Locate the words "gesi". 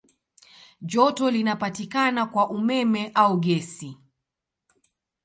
3.39-3.97